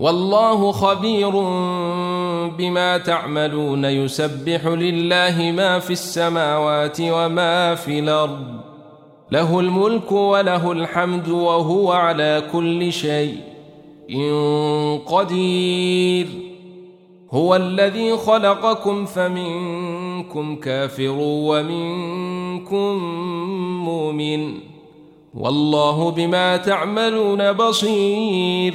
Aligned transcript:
والله 0.00 0.72
خبير 0.72 1.30
بما 2.48 2.98
تعملون 2.98 3.84
يسبح 3.84 4.66
لله 4.66 5.52
ما 5.56 5.78
في 5.78 5.90
السماوات 5.90 6.96
وما 7.00 7.74
في 7.74 7.98
الأرض. 7.98 8.46
له 9.30 9.60
الملك 9.60 10.12
وله 10.12 10.72
الحمد 10.72 11.28
وهو 11.28 11.92
على 11.92 12.42
كل 12.52 12.92
شيء 12.92 13.36
قدير. 15.06 16.26
هو 17.30 17.56
الذي 17.56 18.16
خلقكم 18.16 19.04
فمنكم 19.04 20.56
كافر 20.56 21.16
ومنكم 21.18 22.94
مؤمن. 23.84 24.54
والله 25.34 26.10
بما 26.10 26.56
تعملون 26.56 27.52
بصير. 27.52 28.74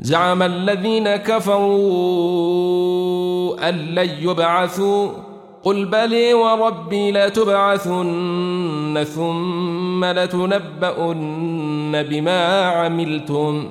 زعم 0.00 0.42
الذين 0.42 1.16
كفروا 1.16 1.68
أن 3.68 3.74
لن 3.94 4.10
يبعثوا. 4.20 5.08
قل 5.62 5.84
بلي 5.84 6.34
وربي 6.34 7.12
لتبعثن 7.12 9.04
ثم 9.14 10.04
لتنبؤن 10.04 12.02
بما 12.02 12.64
عملتم. 12.64 13.68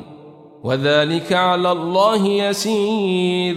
وذلك 0.63 1.33
على 1.33 1.71
الله 1.71 2.27
يسير. 2.27 3.55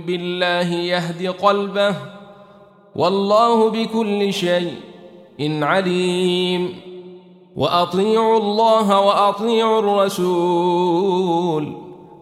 بالله 0.00 0.74
يهد 0.74 1.26
قلبه 1.26 1.94
والله 2.96 3.70
بكل 3.70 4.32
شيء 4.32 4.72
إن 5.40 5.62
عليم. 5.62 6.74
وأطيعوا 7.56 8.38
الله 8.38 9.00
وأطيعوا 9.00 9.78
الرسول. 9.78 11.72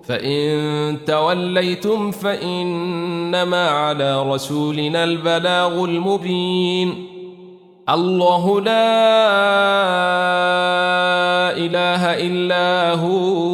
فإن 0.04 0.98
توليتم 1.06 2.10
فإنما 2.10 3.68
على 3.68 4.22
رسولنا 4.22 5.04
البلاغ 5.04 5.84
المبين. 5.84 7.06
الله 7.88 8.60
لا 8.60 8.74
إله 11.56 12.26
إلا 12.26 12.94
هو. 13.00 13.53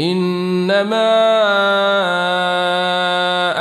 إنما 0.00 1.12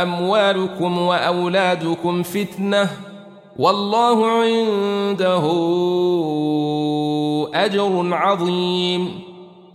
أموالكم 0.04 0.98
وأولادكم 0.98 2.24
فتنة 2.24 2.90
والله 3.60 4.28
عنده 4.28 5.44
أجر 7.54 8.14
عظيم. 8.14 9.20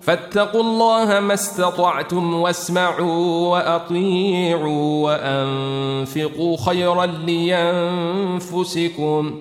فاتقوا 0.01 0.61
الله 0.61 1.21
ما 1.21 1.35
استطعتم 1.35 2.35
واسمعوا 2.35 3.49
وأطيعوا 3.49 5.05
وأنفقوا 5.05 6.57
خيرا 6.67 7.07
لينفسكم 8.27 9.41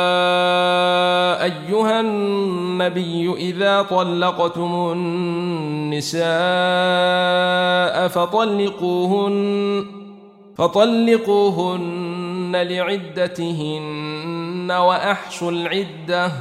النبي 2.81 3.33
إذا 3.33 3.81
طلقتم 3.81 4.91
النساء 4.91 6.21
فطلقوهن 8.07 9.85
فطلقوهن 10.57 12.51
لعدتهن 12.55 14.01
وأحصوا 14.71 15.51
العدة. 15.51 16.31